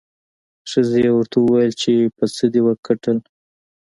ښځې 0.71 0.99
یې 1.05 1.11
ورته 1.15 1.37
وویل 1.39 1.71
چې 1.81 1.91
په 2.17 2.23
څه 2.35 2.43
دې 2.53 2.61
وګټل؟ 2.67 3.17